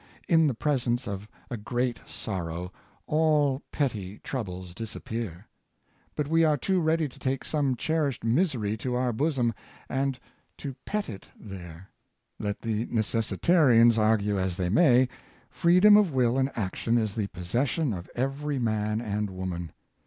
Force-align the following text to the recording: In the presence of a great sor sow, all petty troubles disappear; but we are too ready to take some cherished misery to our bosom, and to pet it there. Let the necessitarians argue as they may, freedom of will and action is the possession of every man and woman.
In 0.27 0.47
the 0.47 0.55
presence 0.55 1.07
of 1.07 1.27
a 1.51 1.57
great 1.57 1.99
sor 2.07 2.45
sow, 2.49 2.71
all 3.05 3.61
petty 3.71 4.17
troubles 4.23 4.73
disappear; 4.73 5.45
but 6.15 6.27
we 6.27 6.43
are 6.43 6.57
too 6.57 6.81
ready 6.81 7.07
to 7.07 7.19
take 7.19 7.45
some 7.45 7.75
cherished 7.75 8.23
misery 8.23 8.75
to 8.77 8.95
our 8.95 9.13
bosom, 9.13 9.53
and 9.87 10.19
to 10.57 10.73
pet 10.85 11.07
it 11.07 11.27
there. 11.39 11.91
Let 12.39 12.63
the 12.63 12.87
necessitarians 12.87 13.99
argue 13.99 14.39
as 14.39 14.57
they 14.57 14.69
may, 14.69 15.07
freedom 15.51 15.95
of 15.95 16.11
will 16.11 16.35
and 16.35 16.49
action 16.57 16.97
is 16.97 17.13
the 17.13 17.27
possession 17.27 17.93
of 17.93 18.09
every 18.15 18.57
man 18.57 19.01
and 19.01 19.29
woman. 19.29 19.71